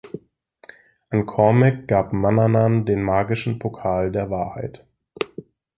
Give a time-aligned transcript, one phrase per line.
[1.11, 4.83] An Cormac gab Manannan den magischen Pokal der Wahrheit.